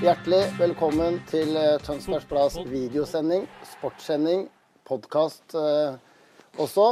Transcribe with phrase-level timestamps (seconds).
[0.00, 4.46] Hjertelig velkommen til eh, Tønsbergs Blads videosending, sportssending,
[4.88, 5.52] podkast
[6.56, 6.86] også.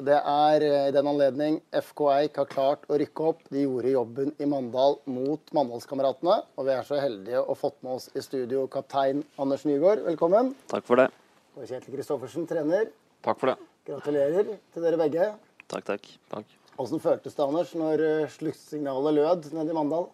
[0.00, 3.40] Det er eh, i den anledning FK Eik har klart å rykke opp.
[3.52, 6.36] De gjorde jobben i Mandal mot Mandalskameratene.
[6.56, 10.04] Og vi er så heldige å fått med oss i studio kaptein Anders Nygaard.
[10.06, 10.52] Velkommen.
[10.70, 11.08] Takk for det.
[11.56, 12.92] Og Kjetil Kristoffersen, trener.
[13.26, 13.56] Takk for det.
[13.88, 15.32] Gratulerer til dere begge.
[15.64, 16.12] Takk, takk.
[16.32, 16.56] takk.
[16.80, 20.08] Åssen føltes det, Anders, når eh, sluttsignalet lød nede i Mandal?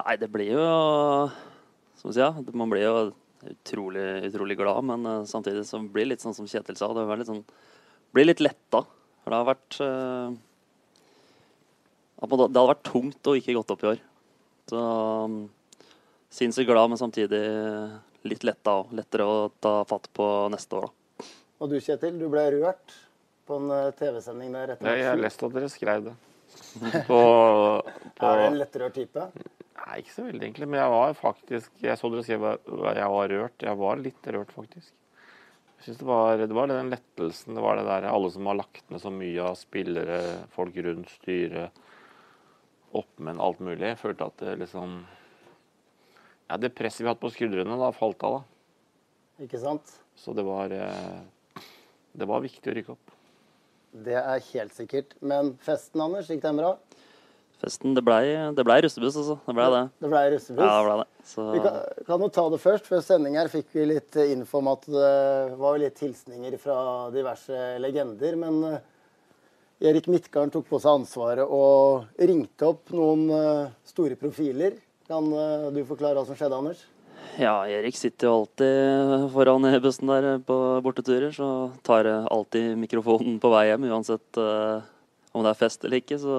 [0.00, 0.66] Nei, det blir jo
[1.98, 2.94] Som jeg sier, man blir jo
[3.48, 7.04] utrolig, utrolig glad, men uh, samtidig så blir det litt sånn som Kjetil sa, det
[7.08, 7.44] blir litt, sånn,
[8.14, 8.84] blir litt letta.
[9.22, 10.36] For det har vært uh,
[12.22, 14.00] at man- Det hadde vært tungt å ikke gått opp i år.
[14.68, 14.78] Så
[15.24, 15.36] um,
[16.34, 17.42] sinnssykt glad, men samtidig
[18.28, 18.94] litt letta òg.
[18.98, 21.26] Lettere å ta fatt på neste år, da.
[21.62, 22.92] Og du, Kjetil, du ble rørt
[23.48, 25.22] på en eh, TV-sending der etter Jeg har matchen.
[25.24, 26.12] lest at dere skrev det.
[27.08, 27.20] På,
[28.18, 29.24] på Er du en lettrørt type?
[29.78, 30.68] Nei, ikke så veldig, egentlig.
[30.68, 33.64] Men jeg var faktisk Jeg så dere si at jeg var rørt.
[33.64, 34.94] Jeg var litt rørt, faktisk.
[35.78, 37.54] Jeg synes det var, det var den lettelsen.
[37.54, 40.18] Det var det der alle som har lagt ned så mye av spillere,
[40.50, 41.84] folk rundt styret,
[42.98, 43.92] oppmenn, alt mulig.
[43.92, 44.98] Jeg følte at det liksom
[46.48, 49.44] Ja, det presset vi hadde på skuldrene, da falt av, da.
[49.46, 49.92] Ikke sant?
[50.18, 51.62] Så det var eh,
[52.18, 53.14] Det var viktig å rykke opp.
[53.92, 55.14] Det er helt sikkert.
[55.20, 56.74] Men festen, Anders, gikk den bra?
[57.58, 58.22] Festen, det blei
[58.54, 59.34] det ble russebuss, altså.
[59.42, 59.80] Det blei det.
[59.98, 60.62] Det ble russebuss?
[60.62, 61.06] Ja, det ble det.
[61.28, 62.86] Så Vi kan, kan jo ta det først.
[62.86, 65.14] Før sending her fikk vi litt info om at det
[65.58, 66.78] var litt hilsninger fra
[67.14, 68.38] diverse legender.
[68.38, 68.78] Men eh,
[69.90, 74.78] Erik Midtgarden tok på seg ansvaret og ringte opp noen eh, store profiler.
[75.10, 76.86] Kan eh, du forklare hva som skjedde, Anders?
[77.38, 83.36] Ja, Erik sitter jo alltid foran bussen der på borteturer, så tar jeg alltid mikrofonen
[83.38, 84.82] på vei hjem, uansett uh,
[85.30, 86.18] om det er fest eller ikke.
[86.18, 86.34] Så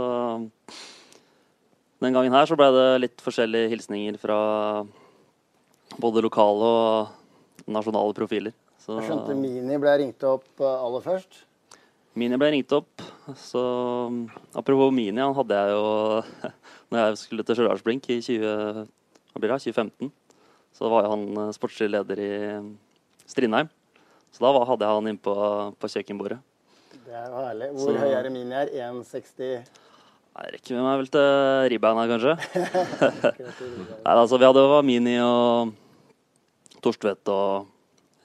[2.03, 4.39] den gangen her så ble det litt forskjellige hilsninger fra
[6.03, 8.55] både lokale og nasjonale profiler.
[8.79, 11.43] Så Jeg skjønte Mini ble ringt opp eh, aller først.
[12.19, 13.03] Mini ble ringt opp.
[13.39, 13.61] Så
[14.51, 15.83] apropos Mini, han hadde jeg jo
[16.91, 18.87] når jeg skulle til Stjørdalsblink i 20,
[19.39, 20.11] blir det, 2015.
[20.75, 22.31] Så var jo han eh, sportslig leder i
[23.29, 23.69] Strindheim.
[24.31, 25.33] Så da var- hadde jeg han inne på,
[25.79, 26.39] på kjøkkenbordet.
[27.05, 27.69] Det er jo herlig.
[27.73, 28.67] Hvor Så- høy er det Mini er?
[28.91, 29.65] 1,60
[30.39, 32.35] Jeg rekker med meg vel til ribbeina, kanskje.
[34.05, 35.73] Nei, altså, vi hadde jo Mini og
[36.85, 37.67] Torstvedt og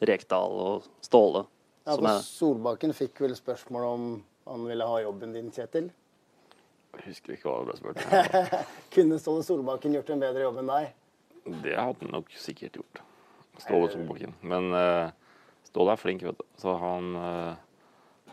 [0.05, 1.47] Rekdal og Ståle.
[1.87, 4.05] Ja, som for jeg, Solbakken fikk vel spørsmål om
[4.47, 5.91] han ville ha jobben din, Kjetil.
[6.94, 8.69] Jeg husker ikke hva det ble spurt om.
[8.94, 10.93] Kunne Ståle Solbakken gjort en bedre jobb enn deg?
[11.44, 13.03] Det hadde han nok sikkert gjort.
[13.60, 14.34] Ståle Solbakken.
[14.41, 15.12] Men uh,
[15.69, 16.44] Ståle er flink, vet du.
[16.60, 17.55] Så han uh,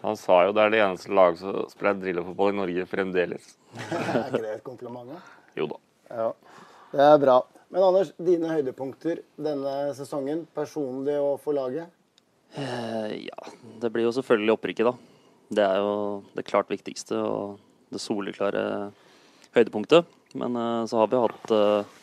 [0.01, 3.55] Han sa jo det er det eneste laget som spiller drillefotball i Norge fremdeles.
[3.91, 5.13] Er ikke det et kompliment?
[5.57, 5.81] Jo da.
[6.11, 6.29] Ja,
[6.91, 7.37] det er bra.
[7.71, 11.91] Men Anders, dine høydepunkter denne sesongen, personlig og for laget?
[12.57, 15.27] Uh, ja, det blir jo selvfølgelig opprykket, da.
[15.51, 15.93] Det er jo
[16.35, 17.61] det klart viktigste og
[17.91, 18.91] det soleklare
[19.55, 20.09] høydepunktet.
[20.35, 22.00] Men uh, så har vi hatt uh,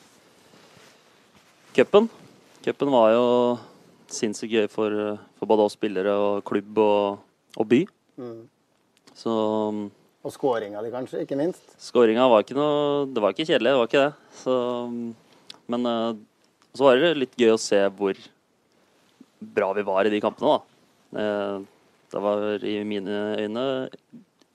[1.76, 2.08] cupen.
[2.64, 3.26] Cupen var jo
[4.12, 4.94] sinnssykt gøy for,
[5.38, 7.20] for både oss spillere og klubb og,
[7.58, 7.82] og by.
[8.18, 8.40] Mm.
[9.18, 9.32] Så
[10.24, 11.62] Og skåringa di, kanskje, ikke minst?
[11.82, 14.12] Skåringa var ikke noe Det var ikke kjedelig, det var ikke det.
[14.40, 14.56] Så,
[15.70, 16.18] men eh,
[16.74, 18.18] så var det litt gøy å se hvor
[19.38, 21.20] bra vi var i de kampene, da.
[21.22, 21.58] Eh,
[22.08, 23.62] Det var i mine øyne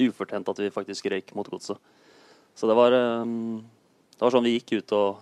[0.02, 1.78] ufortjent at vi faktisk røyk mot godset.
[2.58, 3.26] Så det var, eh,
[4.18, 5.22] det var sånn vi gikk ut og,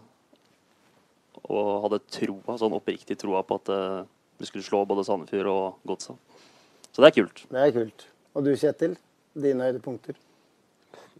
[1.51, 4.01] og hadde troa, sånn oppriktig troa på at eh,
[4.41, 6.15] vi skulle slå både Sandefjord og Godsa.
[6.91, 7.45] Så det er kult.
[7.51, 8.07] Det er kult.
[8.35, 8.97] Og du, Kjetil?
[9.37, 10.17] Dine høydepunkter?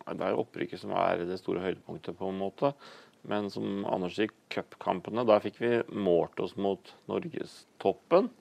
[0.02, 2.74] Nei, Det er opprykket som er det store høydepunktet, på en måte.
[3.30, 8.32] Men som Anders sier, cupkampene, der fikk vi målt oss mot norgestoppen.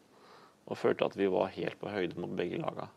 [0.70, 2.88] Og følte at vi var helt på høyde mot begge laga.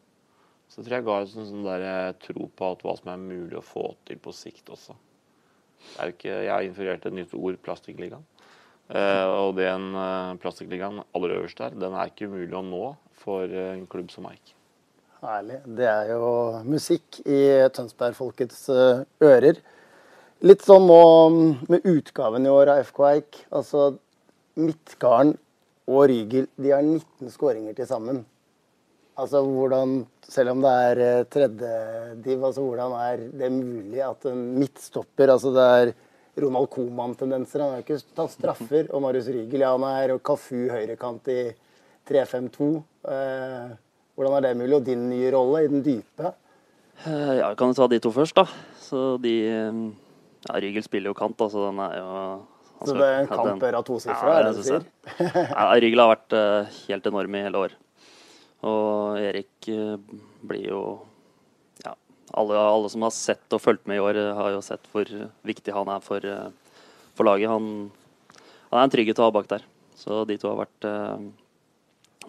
[0.72, 3.22] Så tror jeg ga oss en sånn der eh, tro på at hva som er
[3.22, 4.96] mulig å få til på sikt også.
[5.84, 8.24] Det er jo ikke, jeg har influert et nytt ord, plastikkligaen.
[8.92, 12.84] Eh, og den uh, plastikkligaen aller øverst der, den er ikke umulig å nå
[13.24, 14.52] for eh, en klubb som Eik.
[15.24, 15.62] Herlig.
[15.78, 16.26] Det er jo
[16.68, 17.40] musikk i
[17.72, 18.66] Tønsberg-folkets
[19.24, 19.62] ører.
[20.44, 21.00] Litt sånn nå
[21.32, 23.40] mm, med utgaven i år av FK Eik.
[23.56, 23.94] Altså
[24.60, 25.38] Midtgarden
[25.88, 28.26] og Rygel de har 19 skåringer til sammen.
[29.16, 35.32] Altså hvordan, Selv om det er tredjediv, altså hvordan er det mulig at en midtstopper
[35.32, 35.92] altså det er
[36.36, 37.62] Ronald Coman-tendenser.
[37.62, 38.88] Han har ikke tatt straffer.
[38.92, 41.42] Og Marius Rygel ja, han er Kafu høyrekant i
[42.10, 42.70] 3-5-2.
[43.14, 43.76] Eh,
[44.18, 44.78] hvordan er det mulig?
[44.80, 46.34] Og din nye rolle i den dype?
[47.04, 48.48] Eh, ja, jeg kan ta de to først, da.
[48.82, 49.84] Så de eh,
[50.44, 52.08] Ja, Rygel spiller jo kant, da, så den er jo
[52.84, 54.84] Så det er en kamp bør ha tosifra, ja, er det du sier?
[55.56, 57.78] ja, Rygel har vært uh, helt enorm i hele år.
[58.68, 59.70] Og Erik
[60.44, 60.82] blir jo
[62.34, 65.10] alle, alle, som har sett og fulgt med i år, har jo sett hvor
[65.46, 66.80] viktig han er for, uh,
[67.18, 67.52] for laget.
[67.52, 67.92] Han,
[68.70, 69.66] han, er en trygghet å ha bak der.
[69.98, 70.88] Så de to har vært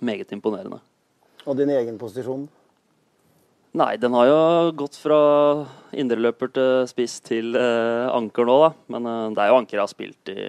[0.04, 0.78] meget imponerende.
[1.48, 2.44] Og din egen posisjon?
[3.74, 4.36] Nei, den har jo
[4.78, 5.16] gått fra
[5.98, 8.68] indreløper til spiss til eh, anker nå, da.
[8.94, 10.44] Men eh, det er jo anker jeg har spilt i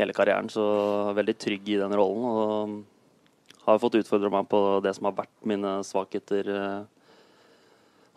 [0.00, 0.64] hele karrieren, så
[1.12, 2.24] veldig trygg i den rollen.
[2.24, 6.78] Og har fått utfordra meg på det som har vært mine svakheter eh,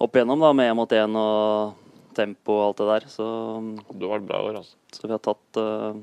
[0.01, 1.75] opp igjennom, da, med én mot én og
[2.15, 3.07] tempo og alt det der.
[3.11, 3.25] Så
[3.91, 4.77] Du har vært bra i år, altså.
[4.95, 5.97] Så vi har tatt uh,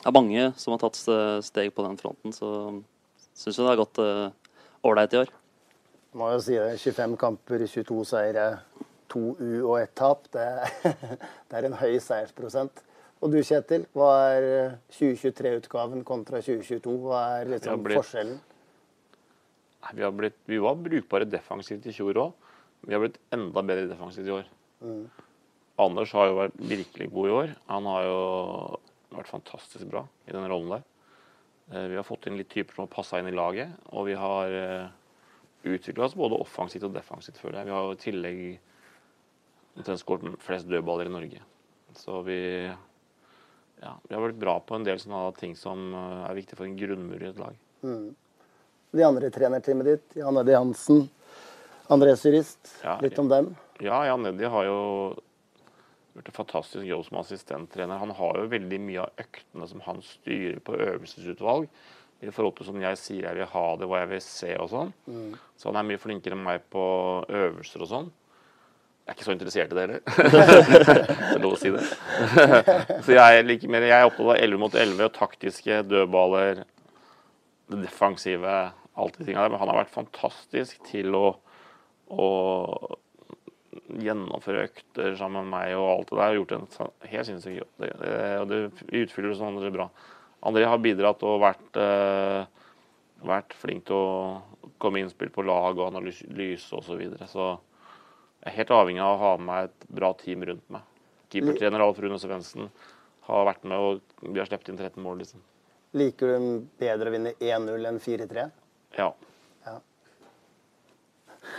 [0.00, 1.00] Det er mange som har tatt
[1.44, 2.80] steg på den fronten, så
[3.36, 4.30] syns jeg det har gått uh,
[4.84, 5.32] i år.
[6.16, 6.78] Må jo si det.
[6.80, 8.46] 25 kamper, 22 seire,
[9.12, 10.26] 2 U og 1 tap.
[10.32, 10.46] Det,
[11.48, 12.82] det, er en høy seiersprosent.
[13.20, 14.46] Og du Kjetil, hva er
[14.96, 16.94] 2023-utgaven kontra 2022?
[17.04, 18.38] Hva er liksom blitt, forskjellen?
[19.92, 22.48] Vi, blitt, vi, var brukbare defensivt i fjor òg.
[22.86, 24.46] Vi har blitt enda bedre defensivt i år.
[24.80, 25.02] Mm.
[25.80, 27.52] Anders har jo vært virkelig god i år.
[27.68, 28.22] Han har jo
[29.14, 30.86] vært fantastisk bra i den rollen der.
[31.72, 34.16] Eh, vi har fått inn litt typer som har passa inn i laget, og vi
[34.18, 34.90] har eh,
[35.70, 37.70] utvikla oss både offensivt og defensivt, føler jeg.
[37.70, 38.42] Vi har i tillegg
[39.78, 41.44] omtrent skåret flest dødballer i Norge.
[41.98, 42.40] Så vi,
[43.80, 46.68] ja, vi har vært bra på en del sånne ting som eh, er viktig for
[46.68, 47.56] en grunnmur i et lag.
[47.86, 48.10] Mm.
[48.90, 51.04] De andre i trenerteamet ditt, Jan Eddie Hansen,
[51.90, 53.52] André Syrist, ja, litt om dem?
[53.82, 54.80] Ja, Jan Eddie har jo
[56.14, 57.98] gjort en fantastisk jobb som assistenttrener.
[57.98, 61.66] Han har jo veldig mye av øktene som han styrer på øvelsesutvalg.
[62.20, 64.68] I forhold til som jeg sier jeg vil ha det, hva jeg vil se og
[64.70, 64.90] sånn.
[65.08, 65.36] Mm.
[65.56, 66.86] Så han er mye flinkere enn meg på
[67.24, 68.10] øvelser og sånn.
[69.00, 70.02] Jeg er ikke så interessert i det heller.
[71.24, 71.86] det er lov å si det.
[73.06, 76.60] så jeg, like mer, jeg er opptatt av 11 mot 11 og taktiske dødballer,
[77.72, 78.58] det defensive,
[78.94, 79.54] alt de tingene der.
[79.54, 81.24] Men han har vært fantastisk til å,
[82.10, 82.98] å
[84.00, 86.38] gjennomføre økter sammen med meg og alt det der.
[86.38, 86.68] Gjort en
[87.12, 87.72] helt sinnssyk jobb.
[87.82, 88.14] Det, det,
[88.50, 89.88] det utfyller det er bra.
[90.48, 92.44] André har bidratt og vært, eh,
[93.28, 96.86] vært flink til å komme innspill på lag og analyse osv.
[96.86, 97.28] Så, videre.
[97.28, 97.50] så
[98.40, 100.86] jeg er helt avhengig av å ha med meg et bra team rundt meg.
[101.30, 102.70] Keepertrener Alf Rune Svendsen
[103.28, 105.20] har vært med, og vi har sluppet inn 13 mål.
[105.22, 105.42] liksom.
[106.00, 106.48] Liker du
[106.80, 108.46] bedre å vinne 1-0 enn 4-3?
[108.96, 109.10] Ja.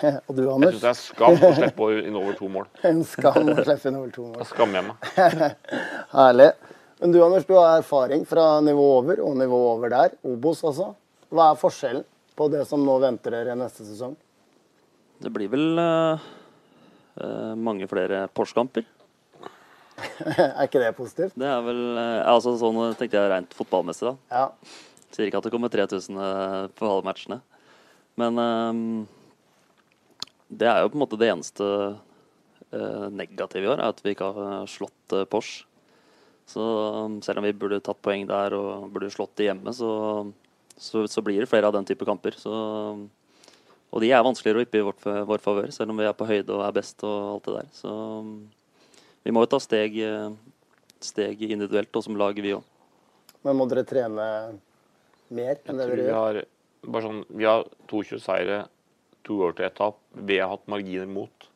[0.27, 0.75] Og du, Anders?
[0.75, 2.67] Jeg syns det er skam å slippe inn over to mål.
[2.89, 4.37] En skam å slippe inn over to mål.
[4.41, 5.57] Da skammer jeg meg.
[6.15, 6.49] Herlig.
[7.01, 10.15] Men du, Anders, du har erfaring fra nivå over og nivå over der.
[10.27, 10.91] Obos, altså.
[11.31, 12.05] Hva er forskjellen
[12.37, 14.13] på det som nå venter dere neste sesong?
[15.21, 16.21] Det blir vel uh,
[17.57, 18.85] mange flere Porsche-kamper.
[20.01, 21.33] er ikke det positivt?
[21.37, 24.15] Det er vel uh, altså Sånn tenkte jeg rent fotballmessig, da.
[24.33, 25.07] Ja.
[25.11, 26.21] Sier ikke at det kommer 3000
[26.77, 27.41] på alle matchene.
[28.19, 28.37] Men
[30.51, 34.13] det er jo på en måte det eneste uh, negative i år, er at vi
[34.15, 35.67] ikke har slått uh, Porsche.
[36.51, 39.91] Så um, selv om vi burde tatt poeng der og burde slått de hjemme, så,
[40.75, 42.35] så, så, blir det flere av den type kamper.
[42.35, 43.05] Så, um,
[43.91, 46.27] og de er vanskeligere å yppe i vårt, vår favør, selv om vi er på
[46.27, 47.71] høyde og er best og alt det der.
[47.77, 48.33] Så um,
[49.23, 50.35] vi må jo ta steg, uh,
[51.03, 52.67] steg individuelt og som lag, vi òg.
[53.47, 54.27] Men må dere trene
[55.31, 56.17] mer enn det dere gjør?
[56.19, 58.63] Har, sånn, vi har 22 seire
[59.27, 59.99] to år til ett tap.
[60.13, 61.47] Vi har hatt marginer mot.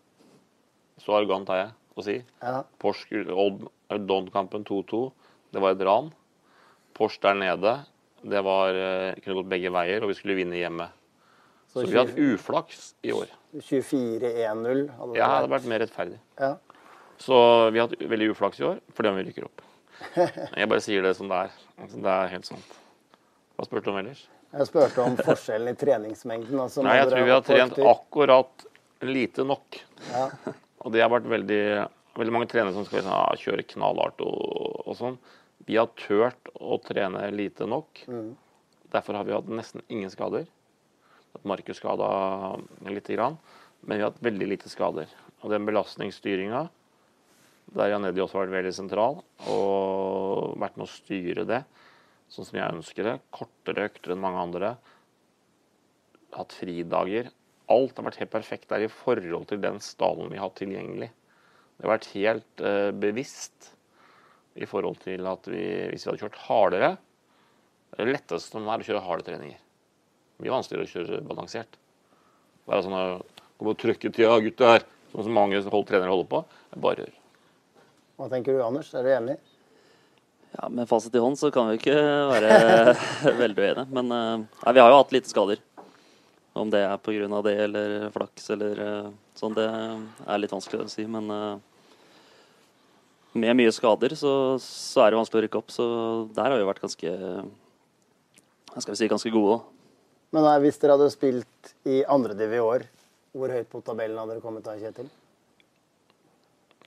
[1.02, 2.18] Så arrogant er jeg å si.
[2.42, 2.62] Ja.
[2.82, 3.24] Porsche
[4.10, 5.02] Don-kampen 2-2.
[5.56, 6.12] Det var et ran.
[6.96, 7.76] Porsche der nede.
[8.26, 10.88] Det var, eh, kunne gått begge veier, og vi skulle vinne hjemme.
[11.70, 13.32] Så, så vi har hatt uflaks i år.
[13.56, 14.86] 24-1-0?
[14.88, 16.20] Ja, det hadde vært mer rettferdig.
[16.40, 16.56] Ja.
[17.22, 17.36] Så
[17.72, 19.62] vi har hatt veldig uflaks i år fordi om vi rykker opp.
[20.60, 21.54] Jeg bare sier det som det er.
[21.80, 22.80] Altså, det er helt sant.
[23.56, 24.26] Hva spurte du om ellers?
[24.56, 26.60] Jeg spurte om forskjellen i treningsmengden.
[26.64, 28.66] Altså Nei, jeg tror vi har trent akkurat
[29.04, 29.80] lite nok.
[30.14, 30.30] Ja.
[30.86, 31.64] Og det har vært veldig,
[32.16, 34.36] veldig mange trenere som skal liksom, ja, kjøre knallhardt og,
[34.86, 35.16] og, sånn.
[35.66, 38.04] Vi har turt å trene lite nok.
[38.06, 38.36] Mm.
[38.94, 40.46] Derfor har vi hatt nesten ingen skader.
[41.44, 42.08] Markus skada
[42.86, 43.40] lite grann.
[43.82, 45.10] Men vi har hatt veldig lite skader.
[45.42, 46.68] Og den belastningsstyringa,
[47.76, 49.20] der Jan Eddie også har vært veldig sentral
[49.50, 51.64] og vært med å styre det
[52.32, 53.16] sånn som jeg ønsker det.
[53.36, 54.72] Kortere økter enn mange andre.
[56.36, 57.32] Hatt fridager.
[57.72, 61.10] Alt har vært helt perfekt der i forhold til den stallen vi har hatt tilgjengelig.
[61.76, 63.72] Det har vært helt uh, bevisst
[64.56, 66.92] i forhold til at vi, hvis vi hadde kjørt hardere
[67.96, 69.60] Det letteste er å kjøre harde treninger.
[70.44, 71.78] Mye vanskeligere å kjøre balansert.
[72.68, 73.04] Bare sånn å
[73.56, 76.42] komme og trykk i tida, gutter, sånn som mange holdt trenere holder på.
[76.84, 77.14] Bare gjør.
[78.20, 78.92] Hva tenker du, Anders?
[78.96, 79.38] Er du enig?
[80.56, 81.96] Ja, Med fasit i hånd så kan vi ikke
[82.32, 82.96] være
[83.44, 83.88] veldig uenige.
[83.96, 85.62] Men uh, nei, vi har jo hatt lite skader.
[86.56, 87.42] Om det er pga.
[87.44, 91.04] det eller flaks eller uh, sånn, det er litt vanskelig å si.
[91.12, 91.28] Men
[93.36, 95.76] med mye skader så, så, er det vanskelig å rykke opp.
[95.76, 95.86] Så
[96.38, 97.16] der har vi vært ganske
[98.80, 99.60] skal vi si, ganske gode.
[100.36, 102.88] Men nei, hvis dere hadde spilt i andrediv i år,
[103.36, 105.08] hvor høyt på tabellen hadde dere kommet da, Kjetil?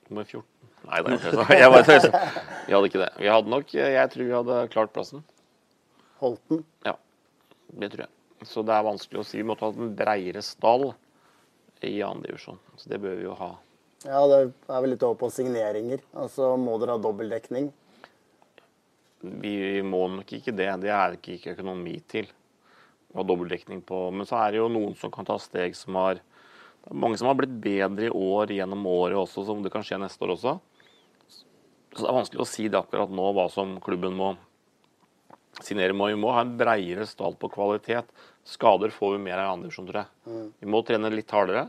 [0.09, 0.58] Nummer 14.
[0.87, 2.23] Nei, det er ikke jeg bare tøysa.
[2.67, 3.11] Vi hadde ikke det.
[3.19, 5.25] Vi hadde nok Jeg tror vi hadde klart plassen.
[6.21, 6.63] Holdt den?
[6.87, 6.95] Ja,
[7.81, 8.13] det tror jeg.
[8.47, 9.41] Så det er vanskelig å si.
[9.41, 10.91] Vi måtte ha en breiere stall
[11.83, 12.59] i annen divisjon.
[12.79, 13.51] Så det bør vi jo ha.
[14.07, 16.03] Ja, det er vel litt over på signeringer.
[16.15, 17.69] Altså må dere ha dobbeltdekning?
[19.19, 20.69] Vi må nok ikke det.
[20.85, 22.29] Det er det ikke økonomi til.
[23.11, 24.05] Å ha dobbeltdekning på.
[24.15, 26.21] Men så er det jo noen som kan ta steg som har
[26.83, 29.83] det er mange som har blitt bedre i år gjennom året også, som det kan
[29.85, 30.55] skje neste år også.
[31.95, 34.35] Så det er vanskelig å si det akkurat nå, hva som klubben må
[35.65, 36.07] signere Må.
[36.07, 38.07] Vi må ha en breiere stall på kvalitet.
[38.47, 40.11] Skader får vi mer av andre divisjon, tror jeg.
[40.29, 40.47] Mm.
[40.61, 41.67] Vi må trene litt hardere.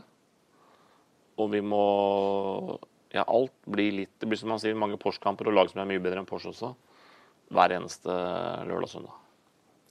[1.39, 1.83] Og vi må
[3.11, 5.89] Ja, alt blir litt Det blir som man sier, mange Porsche-kamper og lag som er
[5.89, 6.71] mye bedre enn Porsche også.
[7.51, 8.13] Hver eneste
[8.69, 9.20] lørdag og søndag.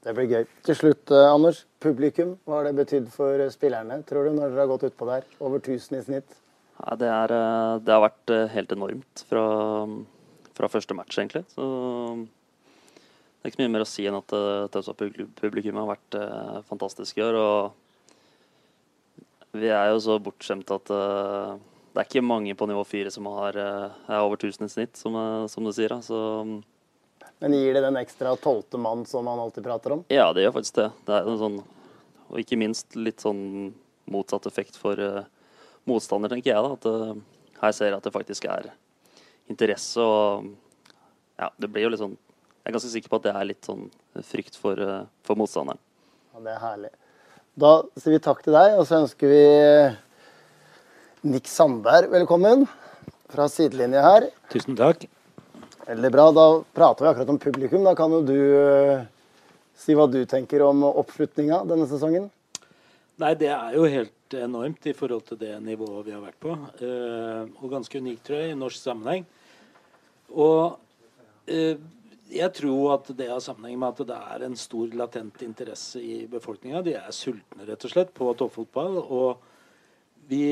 [0.00, 0.46] Det blir gøy.
[0.64, 1.66] Til slutt, eh, Anders.
[1.80, 5.04] Publikum, hva har det betydd for eh, spillerne, tror du, når dere har gått utpå
[5.08, 5.26] der?
[5.44, 6.30] Over 1000 i snitt?
[6.78, 9.44] Ja, det, er, eh, det, har vært helt enormt fra,
[10.56, 11.44] fra, første match, egentlig.
[11.52, 11.62] Så
[12.24, 14.30] det er ikke så mye mer å si enn at
[14.72, 16.12] Tausa-publikummet har vært
[16.68, 17.34] fantastisk i år.
[17.40, 17.60] Og
[19.60, 23.56] vi er jo så bortskjemte at det er ikke mange på nivå fire som har,
[23.56, 25.16] er over 1000 i snitt, som,
[25.48, 25.92] som du sier.
[26.04, 26.18] Så
[27.40, 30.04] men gir det den ekstra tolvte mann som man alltid prater om?
[30.12, 30.88] Ja, det gjør faktisk det.
[31.08, 31.60] det er sånn,
[32.28, 33.72] og ikke minst litt sånn
[34.10, 35.22] motsatt effekt for uh,
[35.88, 36.60] motstander, tenker jeg.
[36.60, 38.72] da, at uh, Her ser jeg at det faktisk er
[39.50, 40.50] interesse og
[41.40, 43.64] Ja, det blir jo litt sånn Jeg er ganske sikker på at det er litt
[43.64, 43.86] sånn
[44.26, 45.80] frykt for, uh, for motstanderen.
[46.34, 46.90] Ja, Det er herlig.
[47.60, 49.40] Da sier vi takk til deg, og så ønsker vi
[51.30, 52.66] Nick Sandberg velkommen
[53.30, 54.28] fra sidelinja her.
[54.52, 55.08] Tusen takk.
[55.90, 56.28] Veldig bra.
[56.30, 57.84] Da prater vi akkurat om publikum.
[57.84, 59.00] Da kan jo du uh,
[59.74, 62.28] si hva du tenker om oppslutninga denne sesongen?
[63.18, 66.54] Nei, det er jo helt enormt i forhold til det nivået vi har vært på.
[66.78, 69.26] Uh, og ganske unikt, tror jeg, i norsk sammenheng.
[70.30, 70.78] Og
[71.50, 71.82] uh,
[72.30, 76.20] jeg tror at det har sammenheng med at det er en stor latent interesse i
[76.30, 76.84] befolkninga.
[76.86, 79.02] De er sultne, rett og slett, på toppfotball.
[79.02, 79.49] og
[80.30, 80.44] vi,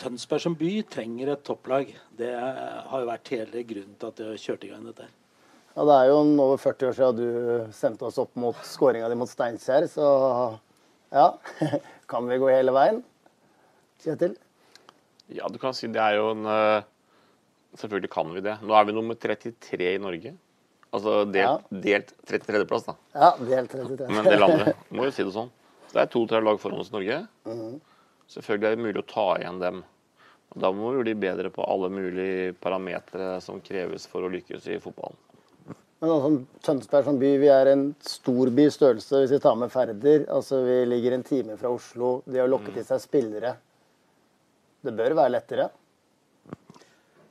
[0.00, 1.94] Tønsberg som by trenger et topplag.
[2.18, 5.08] Det har jo vært hele grunnen til at vi har kjørt i gang dette.
[5.74, 9.16] Ja, Det er jo over 40 år siden du sendte oss opp mot skåringa di
[9.18, 10.08] mot Steinkjer, så
[11.14, 11.38] ja.
[12.10, 13.02] Kan vi gå hele veien?
[14.02, 14.34] Kjetil?
[15.28, 16.86] Ja, du kan si det er jo en eh,
[17.78, 18.56] Selvfølgelig kan vi det.
[18.64, 20.32] Nå er vi nummer 33 i Norge.
[20.88, 21.80] Altså delt, ja.
[21.84, 22.94] delt 33.-plass, da.
[23.12, 24.08] Ja, delt 33.
[24.08, 25.50] Men det landet, må jo si det sånn.
[25.92, 27.18] det er to-tre lag foran oss i Norge.
[27.44, 27.76] Mm -hmm.
[28.28, 29.80] Selvfølgelig er det mulig å ta igjen dem.
[30.52, 34.68] Og da må vi bli bedre på alle mulige parametere som kreves for å lykkes
[34.72, 35.16] i fotballen.
[35.98, 36.30] Men også,
[36.62, 40.28] Tønsberg som by, vi er en stor by størrelse hvis vi tar med Færder.
[40.30, 42.20] Altså, vi ligger en time fra Oslo.
[42.28, 43.56] De har lokket til seg spillere.
[44.86, 45.66] Det bør være lettere?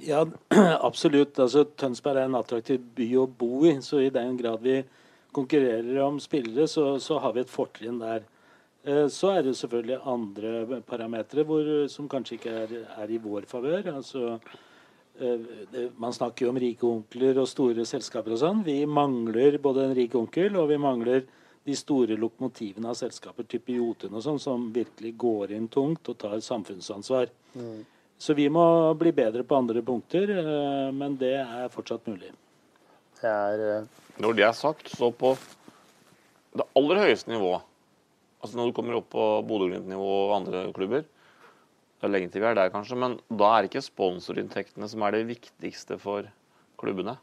[0.04, 0.26] Ja,
[0.90, 1.40] absolutt.
[1.40, 3.78] Altså, Tønsberg er en attraktiv by å bo i.
[3.86, 4.82] Så i den grad vi
[5.36, 8.28] konkurrerer om spillere, så, så har vi et fortrinn der.
[8.88, 13.90] Eh, så er det selvfølgelig andre parametere som kanskje ikke er, er i vår favør.
[13.98, 14.38] Altså,
[15.20, 18.64] eh, man snakker jo om rike onkler og store selskaper og sånn.
[18.64, 21.28] Vi mangler både en rik onkel og vi mangler
[21.68, 26.22] de store lokomotivene av selskaper type Jotun og sånn, som virkelig går inn tungt og
[26.24, 27.28] tar samfunnsansvar.
[27.60, 27.84] Mm.
[28.18, 28.64] Så vi må
[28.98, 32.32] bli bedre på andre punkter, eh, men det er fortsatt mulig.
[33.20, 33.88] Det er,
[34.22, 35.36] Når det er sagt, så på
[36.56, 37.66] det aller høyeste nivået
[38.42, 41.06] Altså Når du kommer opp på Bodø-Glimt-nivå og andre klubber,
[41.98, 45.16] det er lenge til vi er der kanskje, men da er ikke sponsorinntektene som er
[45.16, 46.28] det viktigste for
[46.78, 47.16] klubbene.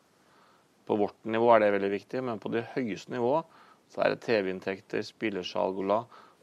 [0.85, 3.47] På vårt nivå er det veldig viktig, men på det høyeste nivået
[3.95, 5.79] så er det TV-inntekter, spillersalg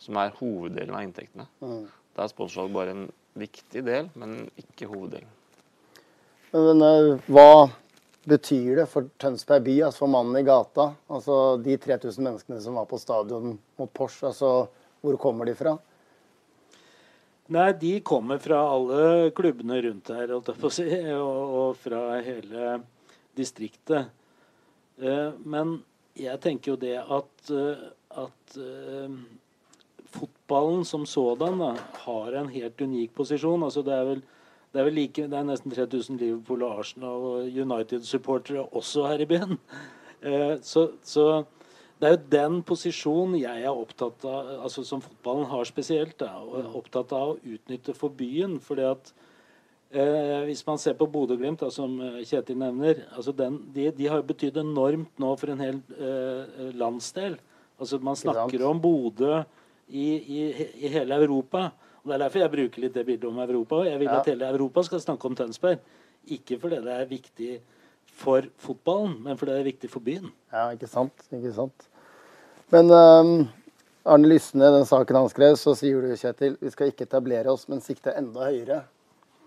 [0.02, 1.50] som er hoveddelen av inntektene.
[1.60, 1.84] Mm.
[2.16, 3.06] Da er sponsorsalg bare en
[3.38, 5.30] viktig del, men ikke hoveddelen.
[6.56, 7.68] Men eh, hva
[8.28, 10.92] betyr det for Tønsberg by, altså for mannen i gata?
[11.12, 14.52] Altså de 3000 menneskene som var på stadion mot Porsche, altså
[15.02, 15.76] hvor kommer de fra?
[17.52, 20.88] Nei, de kommer fra alle klubbene rundt her, holdt jeg på å si,
[21.18, 22.78] og, og fra hele
[23.36, 24.12] distriktet.
[25.02, 25.80] Eh, men
[26.16, 27.82] jeg tenker jo det at, eh,
[28.22, 29.18] at eh,
[30.14, 31.74] fotballen som sådan da,
[32.06, 33.66] har en helt unik posisjon.
[33.68, 34.24] Altså det er vel
[34.72, 39.24] det er, vel like, det er nesten 3000 Liverpool, og Arsenal og United-supportere også her
[39.26, 39.58] i byen.
[40.22, 41.44] Eh, så, så,
[41.98, 46.30] det er jo den posisjonen jeg er opptatt av, altså som fotballen har spesielt, da,
[46.40, 48.60] og opptatt av å utnytte for byen.
[48.64, 49.12] fordi at
[49.92, 54.62] eh, Hvis man ser på Bodø-Glimt, som Kjetil nevner, altså den, de, de, har betydd
[54.62, 57.40] enormt nå for en hel eh, landsdel.
[57.82, 59.42] Altså Man snakker om Bodø
[59.90, 60.42] i, i,
[60.86, 61.72] i hele Europa.
[62.02, 63.84] Og Det er derfor jeg bruker litt det bildet om Europa.
[63.86, 64.20] Jeg vil Ja.
[64.20, 65.80] at hele Europa skal snakke om Tønsberg.
[66.30, 67.60] Ikke fordi det er viktig
[68.12, 70.32] for fotballen, men fordi det er viktig for byen.
[70.52, 71.14] Ja, ikke sant.
[71.32, 71.88] Ikke sant.
[72.72, 73.50] Men um,
[74.06, 77.68] Arne Lysne, den saken han skrev, så sier du, Kjetil, vi skal ikke etablere oss,
[77.70, 78.84] men sikte enda høyere.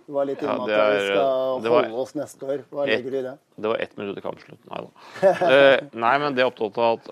[0.06, 2.64] Du var litt innom ja, at vi skal det var- holde oss neste år.
[2.70, 3.38] Hva legger du i det?
[3.58, 4.60] Det var ett minutt til kampslutt.
[4.70, 5.30] Nei da.
[5.32, 7.10] uh, nei, men det er opptatt av at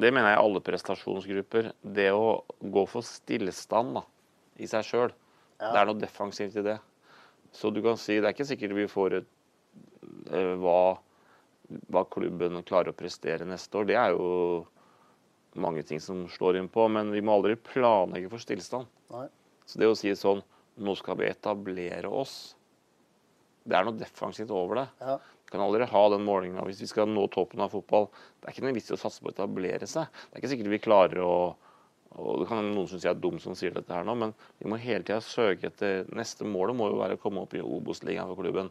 [0.00, 1.72] Det mener jeg i alle prestasjonsgrupper.
[1.84, 4.02] Det å gå for stillstand da,
[4.60, 5.14] i seg sjøl,
[5.62, 6.78] det er noe defensivt i det.
[7.52, 9.28] Så du kan si Det er ikke sikkert vi får et
[10.32, 10.96] eh, hva,
[11.92, 13.88] hva klubben klarer å prestere neste år.
[13.90, 14.64] Det er jo
[15.60, 18.88] mange ting som slår inn på, men vi må aldri planlegge for stillstand.
[19.12, 19.26] Nei.
[19.68, 20.42] Så det å si sånn
[20.82, 22.54] Nå skal vi etablere oss.
[23.68, 24.84] Det er noe defensivt over det.
[25.04, 25.18] Ja.
[25.44, 28.06] Vi kan aldri ha den målinga hvis vi skal nå toppen av fotball.
[28.40, 30.08] Det er ikke noe vits i å satse på å etablere seg.
[30.08, 31.34] Det er ikke sikkert vi klarer å
[32.18, 34.68] og det kan noen synes jeg er dum som sier dette her nå, men vi
[34.68, 38.28] må hele tida søke etter Neste målet må jo være å komme opp i Obos-ligaen
[38.28, 38.68] for klubben.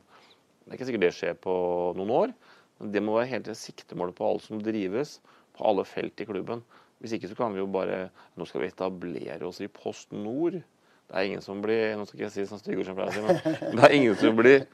[0.61, 1.55] Det er ikke sikkert det skjer på
[1.97, 2.35] noen år,
[2.79, 5.17] men det må være hele tida siktemålet på alt som drives,
[5.57, 6.61] på alle felt i klubben.
[7.01, 10.59] Hvis ikke så kan vi jo bare Nå skal vi etablere oss i Post Nord.
[10.61, 13.15] Det er ingen som blir Nå skal jeg si sånn stygge ord som pleier å
[13.15, 14.67] si, men det er ingen som blir,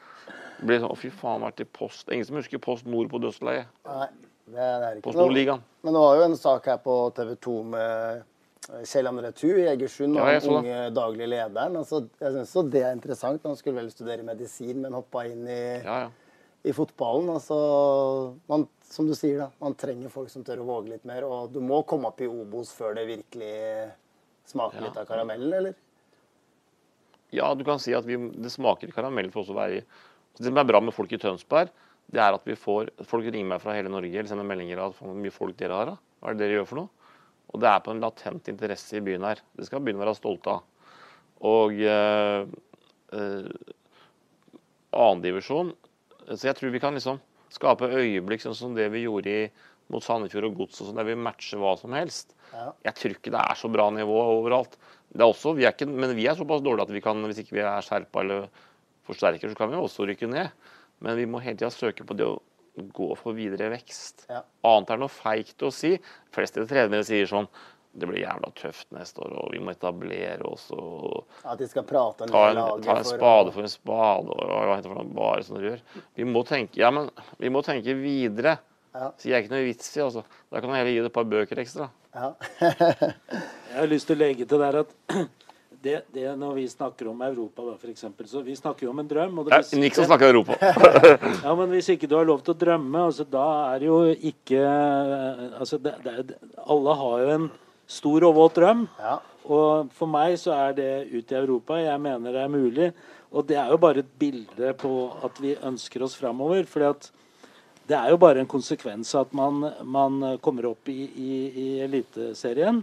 [0.60, 3.08] blir sånn Å, fy faen, vært i Post Det er ingen som husker Post Nord
[3.14, 3.72] på dødsleiet.
[3.88, 4.10] Nei,
[4.52, 5.64] det er det ikke Post Nord-ligaen.
[5.88, 8.28] Men det var jo en sak her på TV 2 med
[8.68, 11.78] Kjell André Thu i Egersund, og Ja, den unge daglige lederen.
[11.80, 13.46] Altså, jeg syns jo det er interessant.
[13.48, 16.10] Han skulle vel studere medisin, men hoppa inn i, Ja, ja.
[16.68, 17.30] i fotballen.
[17.32, 17.58] Altså,
[18.52, 21.24] man, som du sier, da, man trenger folk som tør å våge litt mer.
[21.24, 23.54] Og du må komme opp i Obos før det virkelig
[24.52, 25.80] smaker litt av karamellen, eller?
[27.36, 29.86] Ja, du kan si at vi, det smaker karamell for oss å være i.
[30.38, 31.72] Det som er bra med folk i Tønsberg,
[32.08, 34.94] det er at vi får Folk ringer meg fra hele Norge eller sender meldinger av
[34.96, 35.90] hvor mye folk dere har.
[36.22, 36.97] Hva er det dere gjør for noe?
[37.54, 39.42] Og det er på en latent interesse i byen her.
[39.56, 40.66] Det skal byen være stolt av.
[41.48, 42.48] Og eh,
[43.14, 43.50] eh,
[44.98, 45.70] annendivisjon
[46.32, 47.20] Så jeg tror vi kan liksom
[47.54, 49.44] skape øyeblikk sånn som det vi gjorde i,
[49.94, 52.34] mot Sandefjord og Gods, og sånn, der vi matcher hva som helst.
[52.52, 52.74] Ja.
[52.90, 54.76] Jeg tror ikke det er så bra nivå overalt.
[55.08, 57.40] Det er også, vi er ikke, men vi er såpass dårlige at vi kan, hvis
[57.44, 58.50] ikke vi er skjerpa eller
[59.08, 60.52] forsterker, så kan vi også rykke ned.
[61.06, 62.36] Men vi må hele tida søke på det å
[62.94, 64.28] gå for videre vekst.
[64.30, 64.44] Ja.
[64.68, 65.96] Annet er noe feigt å si.
[65.98, 67.50] De fleste trenere sier sånn
[67.98, 71.86] Det blir jævla tøft neste år, og vi må etablere oss og At de skal
[71.88, 75.46] prate ta en, laget ta en spade for en spade og hva heter det bare
[75.48, 75.82] sånn dere gjør.
[76.20, 77.10] Vi må tenke Ja, men
[77.42, 78.60] vi må tenke videre.
[78.94, 79.10] Ja.
[79.18, 80.24] Så jeg ikke noe vits i, altså.
[80.52, 81.90] Da kan jeg heller gi det et par bøker ekstra.
[82.18, 82.32] Ja.
[83.68, 84.94] Jeg har lyst til å legge til der at
[85.88, 89.00] det, det når vi snakker om Europa, da, for eksempel, så Vi snakker jo om
[89.00, 89.40] en drøm.
[89.40, 90.58] Og det, Nick som snakker Europa.
[91.46, 94.00] Ja, men hvis ikke du har lov til å drømme, altså, da er det jo
[94.32, 94.62] ikke
[95.62, 97.50] altså, det, det, Alle har jo en
[97.88, 98.88] stor og våt drøm.
[99.00, 99.18] Ja.
[99.48, 101.80] Og for meg så er det ut i Europa.
[101.80, 102.90] Jeg mener det er mulig.
[103.32, 104.92] Og det er jo bare et bilde på
[105.24, 106.68] at vi ønsker oss framover.
[106.68, 107.10] fordi at
[107.88, 111.68] det er jo bare en konsekvens av at man, man kommer opp i, i, i
[111.86, 112.82] Eliteserien,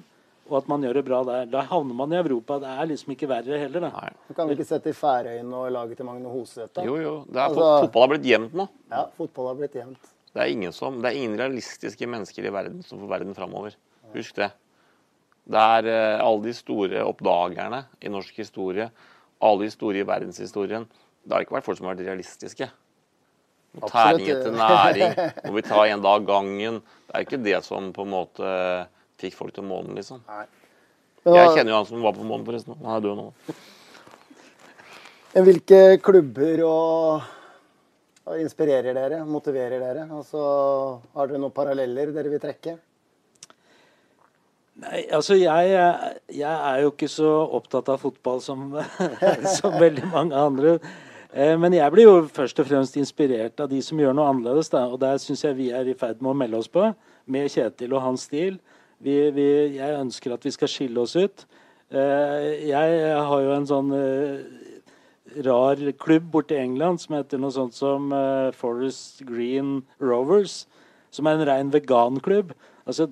[0.50, 1.46] og at man gjør det bra der.
[1.48, 2.58] Da havner man i Europa.
[2.60, 3.90] Det er liksom ikke verre heller, da.
[3.94, 4.10] Nei.
[4.28, 6.84] Du kan ikke sette i Færøyene og laget til Magne Hoseth, da?
[6.84, 7.14] Jo, jo.
[7.28, 8.68] Det er, Altså- fotball har blitt jevnt nå.
[8.90, 10.10] Ja, fotball har blitt jevnt.
[10.34, 13.76] Det er, ingen som, det er ingen realistiske mennesker i verden som får verden framover.
[14.14, 14.50] Husk det.
[15.46, 18.90] Det er uh, alle de store oppdagerne i norsk historie,
[19.40, 20.88] alle de store i verdenshistorien.
[21.24, 22.68] Det har ikke vært folk som har vært realistiske.
[23.90, 25.14] Tæring etter næring.
[25.46, 26.82] Må vi ta en dag gangen.
[27.06, 28.50] Det er ikke det som på en måte
[29.24, 30.22] fikk folk til månen, liksom.
[31.24, 32.76] Men Jeg kjenner jo han som var på månen, forresten.
[32.84, 33.28] Han er død nå.
[35.34, 37.30] Hvilke klubber og,
[38.28, 40.04] og inspirerer dere, motiverer dere?
[40.14, 40.42] Altså,
[41.16, 42.76] har dere noen paralleller dere vil trekke?
[44.74, 45.72] Nei, Nei, altså jeg,
[46.34, 48.72] jeg, er jo ikke så opptatt av fotball som,
[49.58, 50.76] som veldig mange andre.
[51.34, 54.70] Eh, men jeg blir jo først og fremst inspirert av de som gjør noe annerledes.
[54.70, 54.84] Da.
[54.90, 56.92] Og der syns jeg vi er i ferd med å melde oss på,
[57.26, 58.58] med Kjetil og hans stil.
[59.02, 59.46] Vi, vi,
[59.78, 61.46] jeg ønsker at vi skal skille oss ut.
[61.94, 67.54] Eh, jeg har jo en sånn eh, rar klubb borte i England som heter noe
[67.54, 68.12] sånt som
[68.54, 70.64] Forest Green Rovers.
[71.14, 72.54] Som er en ren veganklubb.
[72.84, 73.08] Altså,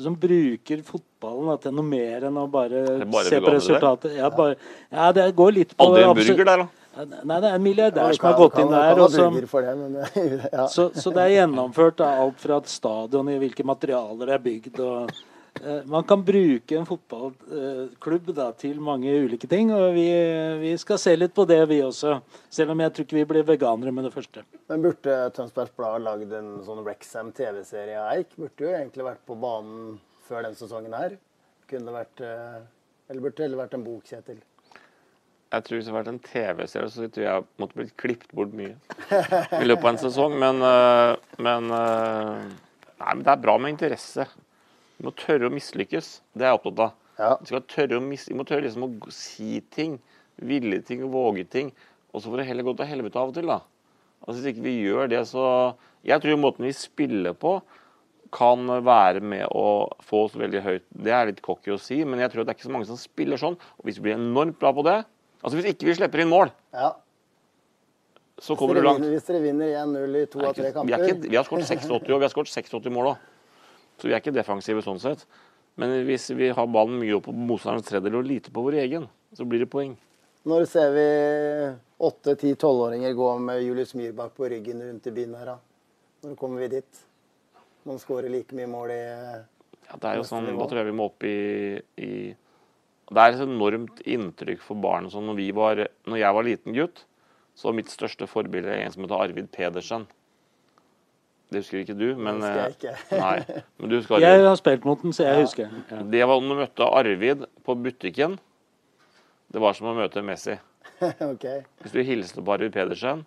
[0.00, 4.16] som bruker fotballen da, til noe mer enn å bare, bare se på resultatet.
[4.18, 4.58] Ja, bare,
[4.92, 6.85] ja, det går litt på Aldri en burger der, da?
[6.96, 9.00] Nei, det er en milliardær som har gått inn der.
[9.02, 10.66] Og som, det, ja.
[10.72, 14.44] så, så, det er gjennomført da, alt fra et stadion i hvilke materialer det er
[14.46, 14.80] bygd.
[14.80, 15.12] og
[15.60, 19.74] eh, Man kan bruke en fotballklubb da, til mange ulike ting.
[19.76, 20.06] og vi,
[20.62, 22.16] vi, skal se litt på det, vi også.
[22.48, 24.46] Selv om jeg tror ikke vi blir veganere med det første.
[24.72, 28.32] Men Burde Tønsbergs Blad lagd en sånn Rexham TV-serie av Eik?
[28.40, 31.20] Burde jo egentlig vært på banen før den sesongen her.
[31.70, 32.60] Kunne vært, eh,
[33.10, 34.40] Eller burde det heller vært en bok, Kjetil?
[35.56, 38.32] Jeg tror hvis det hadde vært en TV-serie, så tror jeg jeg måtte blitt klippet
[38.36, 38.74] bort mye
[39.62, 40.36] i løpet av en sesong.
[40.42, 42.42] Men, øh, men, øh,
[43.00, 44.26] nei, men det er bra med interesse.
[44.96, 46.10] Du må tørre å mislykkes.
[46.36, 46.94] Det er jeg opptatt av.
[47.16, 47.30] Ja.
[47.40, 49.96] Du, skal tørre å mis vi må tørre liksom å si ting,
[50.36, 51.72] ville ting våge ting.
[52.12, 53.62] Og så får det heller gå til helvete av og til, da.
[54.26, 55.42] Altså Hvis ikke vi gjør det, så
[56.06, 57.58] Jeg tror måten vi spiller på,
[58.30, 60.84] kan være med å få oss veldig høyt.
[60.90, 62.98] Det er litt cocky å si, men jeg tror det er ikke så mange som
[63.00, 63.56] spiller sånn.
[63.78, 65.00] Og hvis vi blir enormt bra på det,
[65.42, 66.92] Altså Hvis ikke vi slipper inn mål, ja.
[68.42, 69.04] så kommer du langt.
[69.04, 71.90] Hvis dere vinner 1-0 i to av tre kamper Vi, ikke, vi har skåret 86,
[71.92, 73.28] og vi har skåret 86 mål òg.
[73.96, 75.24] Så vi er ikke defensive sånn sett.
[75.80, 79.08] Men hvis vi har ballen mye opp på motstanderens tredjedel og lite på vår egen,
[79.36, 79.94] så blir det poeng.
[80.46, 81.06] Når ser vi
[82.06, 85.58] 8-10-12-åringer gå med Julius Myrbakk på ryggen rundt i byen her, da?
[86.24, 87.04] Når kommer vi dit?
[87.86, 89.02] Man skårer like mye mål i
[89.86, 91.36] ja, det er jo sånn, Da tror jeg vi må opp i,
[92.02, 92.12] i
[93.14, 95.06] det er et enormt inntrykk for barn.
[95.10, 97.04] Så når, var, når, jeg var liten gutt,
[97.54, 100.08] så var mitt største forbilde en som het Arvid Pedersen.
[101.46, 102.94] Det husker ikke du, men Det husker jeg ikke.
[103.14, 105.44] Eh, nei, men du husker Jeg har spilt mot den, så jeg ja.
[105.44, 105.76] husker.
[105.92, 106.00] Ja.
[106.16, 108.34] Det var når du møtte Arvid på butikken.
[109.54, 110.58] Det var som å møte Messi.
[111.30, 111.62] okay.
[111.84, 113.22] Hvis du hilste på Arvid Pedersen,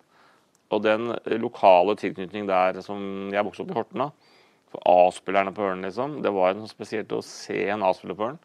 [0.70, 4.12] og den lokale tilknytning der som Jeg vokste opp i Horten, av
[4.70, 6.20] For A-spillerne på Ørn, liksom.
[6.22, 8.44] Det var noe spesielt å se en A-spiller på Ørnen.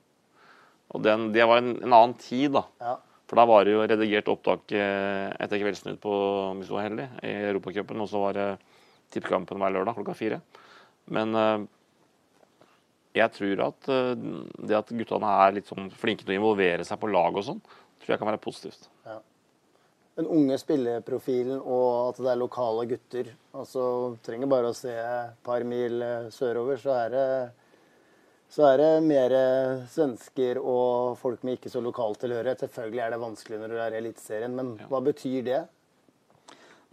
[0.94, 2.66] Og den, det var en, en, annen tid, da.
[2.82, 2.96] Ja.
[3.26, 6.16] For da var det jo redigert opptak eh, etter Kveldsnytt på
[6.60, 8.04] hvis du var heldig, i Europacupen.
[8.04, 8.50] Og så var det
[9.14, 10.42] tippekampen hver lørdag klokka fire.
[11.14, 11.66] Men uh,
[13.16, 14.14] jeg tror at uh,
[14.62, 17.62] det at guttene er litt sånn flinke til å involvere seg på lag og sånn,
[18.02, 18.90] tror jeg kan være positivt.
[19.06, 19.20] Ja.
[20.16, 23.34] Den unge spilleprofilen og at det er lokale gutter.
[23.58, 23.84] altså
[24.24, 26.00] Trenger bare å se et par mil
[26.32, 27.26] sørover, så er det
[28.52, 29.34] så er det mer
[29.92, 32.62] svensker og folk med ikke så lokal tilhørighet.
[32.66, 34.90] Selvfølgelig er det vanskelig når du er i Eliteserien, men ja.
[34.92, 35.64] hva betyr det?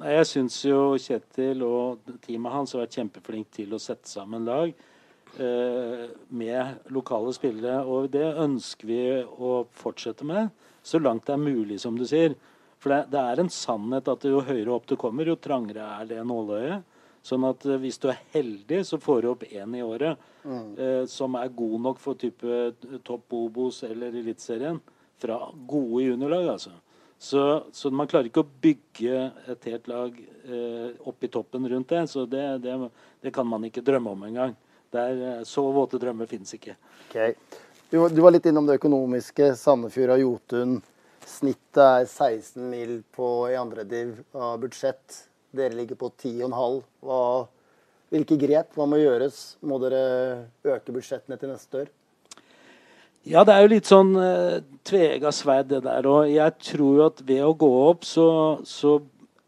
[0.03, 4.49] Nei, jeg syns jo Kjetil og teamet hans har vært kjempeflinke til å sette sammen
[4.49, 7.85] lag eh, med lokale spillere.
[7.87, 10.51] Og det ønsker vi å fortsette med,
[10.83, 12.35] så langt det er mulig, som du sier.
[12.83, 16.09] For det, det er en sannhet at jo høyere opp du kommer, jo trangere er
[16.11, 16.89] det nåløyet.
[17.23, 20.65] Sånn at eh, hvis du er heldig, så får du opp én i året mm.
[20.75, 24.81] eh, som er god nok for type eh, topp Obos eller Eliteserien.
[25.23, 25.39] Fra
[25.71, 26.73] gode juniorlag, altså.
[27.23, 29.19] Så, så, man klarer ikke å bygge
[29.53, 32.01] et helt lag eh, opp i toppen rundt det.
[32.11, 32.75] Så det, det,
[33.23, 34.57] det kan man ikke drømme om engang.
[34.91, 36.75] Eh, så våte drømmer finnes ikke.
[37.07, 37.37] Okay.
[37.93, 39.53] Du, du, var litt innom det økonomiske.
[39.61, 40.81] Sandefjord og Jotun.
[41.23, 45.23] Snittet er 16 mil på, i andre div av budsjett.
[45.53, 46.79] Dere ligger på 10,5.
[48.13, 49.41] Hvilke grep hva må gjøres?
[49.65, 50.05] Må dere
[50.69, 51.93] øke budsjettene til neste år?
[53.29, 56.09] Ja, det er jo litt sånn uh, tvega sverd, det der.
[56.11, 58.27] Og jeg tror jo at ved å gå opp, så,
[58.67, 58.97] så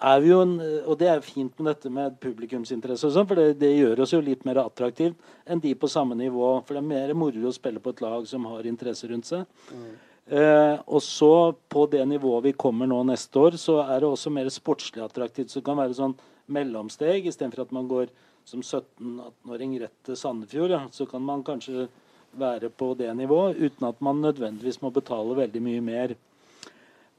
[0.04, 3.40] er vi jo en Og det er fint med dette med publikumsinteresse og sånn, for
[3.40, 5.16] det, det, gjør oss jo litt mer attraktivt
[5.48, 6.58] enn de på samme nivå.
[6.66, 9.48] For det er mer moro å spille på et lag som har interesse rundt seg.
[9.72, 9.94] Mm.
[10.24, 14.32] Eh, og så på det nivået vi kommer nå neste år, så er det også
[14.32, 15.50] mer sportslig attraktivt.
[15.52, 16.16] Så det kan være sånn
[16.54, 18.12] mellomsteg istedenfor at man går
[18.48, 20.72] som 17-18-åring rett til Sandefjord.
[20.72, 20.82] Ja.
[20.92, 21.88] Så kan man kanskje
[22.34, 26.16] være på det nivået uten at man nødvendigvis må betale veldig mye mer.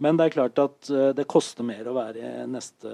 [0.04, 2.89] Men det er klart at uh, det koster mer å være neste,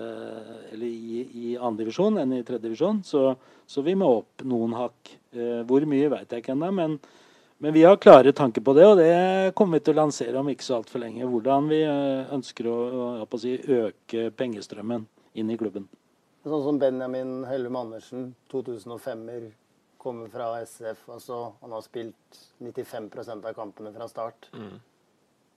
[0.70, 3.02] eller i, i andredivisjon enn i tredjedivisjon.
[3.08, 3.24] Så,
[3.66, 5.16] så vi må opp noen hakk.
[5.34, 7.00] Uh, hvor mye vet jeg ikke ennå, men
[7.62, 10.48] men vi har klare tanker på det, og det kommer vi til å lansere om
[10.50, 11.28] ikke så altfor lenge.
[11.30, 12.78] Hvordan vi eh, ønsker å,
[13.22, 15.06] å si, øke pengestrømmen
[15.38, 15.86] inn i klubben.
[16.42, 19.52] Sånn som Benjamin Hellum Andersen, 2005-er,
[20.02, 21.04] kommer fra SF.
[21.14, 24.50] Altså, han har spilt 95% av kampene fra start.
[24.58, 24.80] Mm.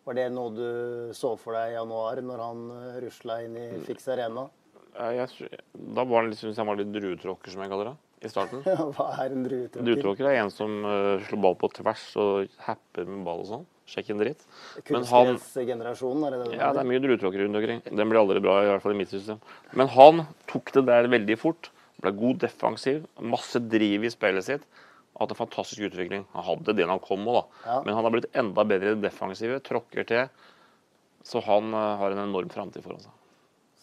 [0.05, 0.69] Var det noe du
[1.17, 4.45] så for deg i januar, når han uh, rusla inn i Fix Arena?
[4.93, 8.31] Ja, jeg, da var han jeg han var litt druetråkker, som jeg kaller det, i
[8.31, 8.63] starten.
[8.97, 9.87] Hva er en druetråkker?
[9.89, 13.67] Druetråkker er en som uh, slår ball på tvers og happer med ball og sånn.
[13.89, 14.47] Sjekk en dritt.
[14.89, 17.83] Men han, Kunstgressgenerasjonen, er det det ja, det er mye drutråkere rundt omkring.
[17.85, 19.43] Den blir aldri bra, i hvert fall i mitt system.
[19.77, 21.69] Men han tok det der veldig fort.
[22.01, 24.65] Ble god defensiv, masse driv i spillet sitt.
[25.21, 26.25] Hatt en fantastisk utvikling.
[26.33, 27.45] Han hadde det da han kom òg, da.
[27.69, 27.77] Ja.
[27.85, 30.49] Men han har blitt enda bedre i det defensive, tråkker til.
[31.25, 33.13] Så han uh, har en enorm framtid foran seg.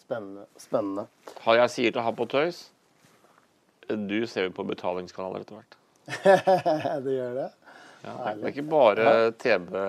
[0.02, 0.44] Spennende.
[0.60, 1.06] Spennende.
[1.46, 2.66] Har jeg sier til han på tøys
[3.96, 5.78] Du ser jo på betalingskanaler etter hvert.
[7.06, 7.48] det gjør det?
[8.02, 9.82] Ja, det er- ikke bare TV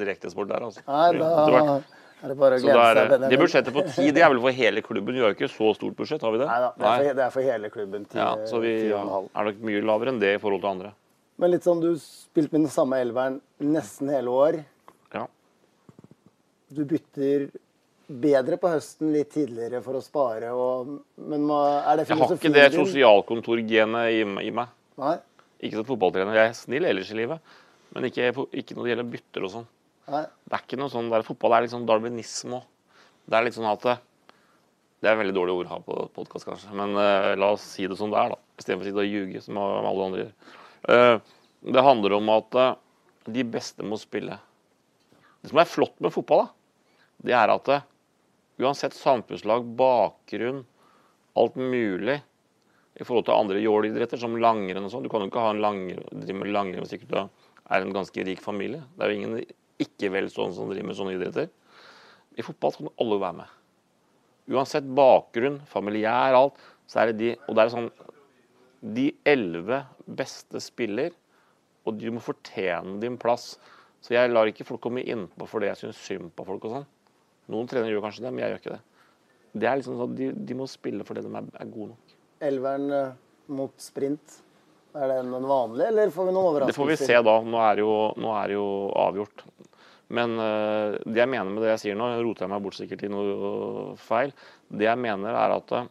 [0.00, 0.84] direktesport der, altså.
[0.88, 1.80] Nei, da
[2.18, 2.96] er det bare å glede seg.
[3.12, 3.30] Benjamin.
[3.30, 5.14] det budsjettet på ti det er vel for hele klubben.
[5.14, 6.48] Vi har jo ikke så stort budsjett, har vi det?
[6.50, 8.06] Neida, det, er for, det er for hele klubben.
[8.08, 10.90] Ti, Ja, så vi ja, er nok mye lavere enn det i forhold til andre.
[11.38, 14.58] Men litt sånn, du spilte med den samme elveren nesten hele år.
[15.14, 15.28] Ja.
[16.74, 17.46] Du bytter
[18.08, 20.50] bedre på høsten litt tidligere for å spare.
[20.56, 24.72] Og, men må- er det Jeg har ikke det sosialkontorgenet i, i meg.
[24.98, 25.16] Nei?
[25.60, 26.34] Ikke som fotballtrener.
[26.38, 27.56] Jeg er snill ellers i livet,
[27.94, 29.68] men ikke, ikke når det gjelder bytter og sånn.
[30.08, 30.24] Nei.
[30.48, 32.68] Det er ikke noe sånn der, Fotball er litt sånn darwinisme òg.
[33.28, 33.96] Det er litt sånn at det,
[35.04, 37.84] er er veldig dårlig ord å ha på podkast, kanskje, men uh, la oss si
[37.90, 38.38] det som det er, da.
[38.58, 40.32] Istedenfor å sitte og ljuge, som alle andre gjør.
[40.88, 41.34] Uh,
[41.68, 42.70] det handler om at uh,
[43.28, 44.38] de beste må spille.
[45.42, 46.54] Det som er flott med fotball, da,
[47.28, 47.86] det er at eh,
[48.58, 50.64] uansett samfunnslag, bakgrunn,
[51.38, 52.18] alt mulig
[52.98, 55.04] i forhold til andre jålidretter, som langrenn og sånn.
[55.06, 58.24] Du kan jo ikke ha en langrenn, drive med langrenn hvis du er en ganske
[58.26, 58.82] rik familie.
[58.96, 59.38] Det er jo ingen
[59.78, 61.52] ikke-velstående som driver med sånne idretter.
[62.38, 63.54] I fotball kan alle være med.
[64.48, 67.90] Uansett bakgrunn, familiær, alt, så er det de Og det er sånn
[68.80, 71.10] De elleve beste spiller,
[71.84, 73.56] og du må fortjene din plass.
[74.00, 76.86] Så jeg lar ikke folk komme innpå fordi jeg syns synd på folk og sånn.
[77.52, 78.82] Noen trenere gjør kanskje det, men jeg gjør ikke det.
[79.58, 82.16] Det er liksom sånn at de, de må spille fordi de er, er gode nok.
[82.48, 83.16] Elveren eh,
[83.58, 84.42] mot sprint.
[84.98, 86.72] Er den en vanlig, eller får vi noen overraskelser?
[86.72, 87.34] Det får vi se da.
[87.44, 87.94] Nå er det jo,
[88.32, 89.44] er det jo avgjort.
[90.16, 93.04] Men uh, det jeg mener med det jeg sier nå, roter jeg meg bort sikkert
[93.04, 94.32] i noe feil.
[94.72, 95.90] Det jeg mener er at, øh,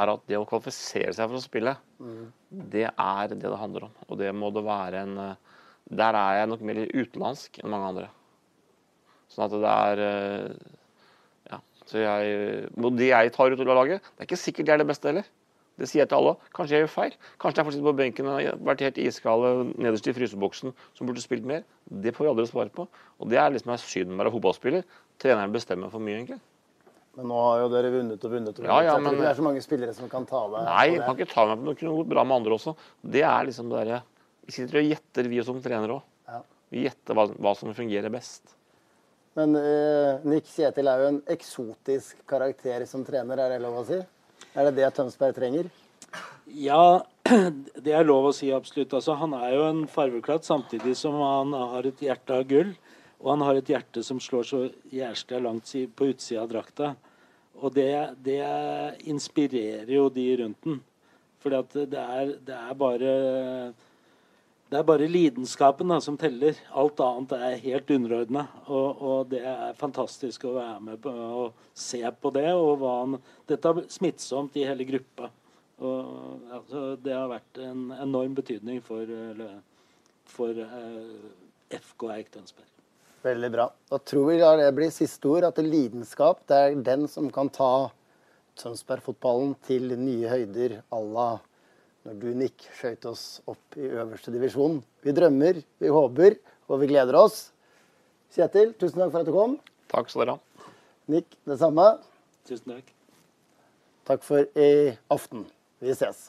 [0.00, 1.76] er at det å kvalifisere seg for å spille,
[2.72, 3.94] det er det det handler om.
[4.08, 5.18] Og det må det være en
[5.86, 8.08] Der er jeg nok mer utenlandsk enn mange andre.
[9.36, 10.54] Sånn at det er øh,
[11.52, 11.58] Ja.
[11.86, 14.78] Så jeg det de jeg tar ut av laget, det er ikke sikkert de er
[14.82, 15.28] det beste heller.
[15.76, 16.32] Det sier jeg til alle.
[16.56, 17.14] Kanskje jeg gjør feil.
[17.36, 21.20] Kanskje jeg får sitte på benken og vært helt iskald nederst i fryseboksen som burde
[21.20, 21.66] spilt mer.
[21.84, 22.86] Det får vi aldri svare på.
[23.20, 24.86] Og det er liksom er synd med å være fotballspiller.
[25.20, 26.40] Treneren bestemmer for mye, egentlig.
[27.16, 28.56] Men nå har jo dere vunnet og vunnet.
[28.56, 28.72] og vunnet.
[28.72, 31.16] Ja, ja, men- det er så mange spillere som kan ta deg Nei, jeg kan
[31.16, 32.76] ikke ta meg på noe, gått bra med andre også.
[33.04, 34.02] Det er liksom det derre
[34.46, 36.02] Vi sitter og gjetter, vi som trenere òg.
[36.28, 36.40] Ja.
[36.70, 38.54] Vi gjetter hva, hva som fungerer best.
[39.36, 43.84] Men uh, Nick Kjetil er jo en eksotisk karakter som trener, er det lov å
[43.88, 43.98] si?
[44.56, 45.68] Er det det Tønsberg trenger?
[46.46, 47.04] Ja,
[47.84, 48.94] det er lov å si absolutt.
[48.96, 52.72] Altså, han er jo en farveklatt samtidig som han har et hjerte av gull.
[53.20, 56.94] Og han har et hjerte som slår så jæskla langt på utsida av drakta.
[57.56, 57.92] Og det,
[58.24, 58.40] det
[59.08, 60.80] inspirerer jo de rundt den.
[61.40, 63.12] For det, det er bare
[64.66, 66.56] det er bare lidenskapen da, som teller.
[66.74, 68.46] Alt annet er helt underordna.
[68.66, 72.48] Og, og det er fantastisk å være med på og se på det.
[72.50, 75.30] Og hva han, dette er smittsomt i hele gruppa.
[75.76, 79.06] Og, altså, det har vært en enorm betydning for,
[80.34, 81.28] for uh,
[81.70, 82.72] FK Eik Tønsberg.
[83.26, 83.70] Veldig bra.
[83.90, 87.88] Da tror vi det blir siste ord, at lidenskap det er den som kan ta
[88.58, 91.30] Tønsberg-fotballen til nye høyder à la
[92.06, 94.78] når du, Nick, skøyt oss opp i øverste divisjon.
[95.02, 96.36] Vi drømmer, vi håper,
[96.70, 97.48] og vi gleder oss.
[98.36, 99.56] Kjetil, tusen takk for at du kom.
[99.90, 100.70] Takk skal dere ha.
[101.10, 101.86] Nick, det samme.
[102.46, 102.92] Tusen takk.
[104.06, 105.48] Takk for i aften.
[105.82, 106.28] Vi ses.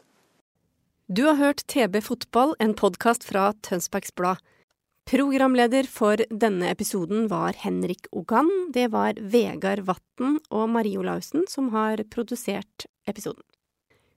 [1.07, 4.41] Du har hørt TB Fotball, en podkast fra Tønsbergs Blad.
[5.07, 8.49] Programleder for denne episoden var Henrik Ogan.
[8.75, 13.45] Det var Vegard Vatn og Marie Olaussen som har produsert episoden.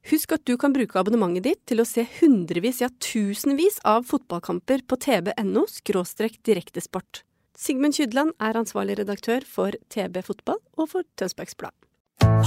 [0.08, 4.86] Husk at du kan bruke abonnementet ditt til å se hundrevis, ja tusenvis av fotballkamper
[4.88, 5.66] på tb.no–
[6.48, 7.22] direktesport.
[7.60, 11.76] Sigmund Kydland er ansvarlig redaktør for TB Fotball og for Tønsbergs Blad.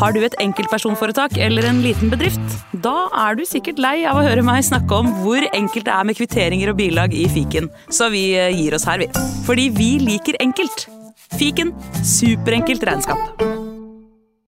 [0.02, 2.42] Har du et enkeltpersonforetak eller en liten bedrift?
[2.86, 6.10] Da er du sikkert lei av å høre meg snakke om hvor enkelt det er
[6.10, 9.10] med kvitteringer og bilag i fiken, så vi eh, gir oss her, vi.
[9.46, 10.88] Fordi vi liker enkelt.
[11.38, 13.53] Fiken superenkelt regnskap.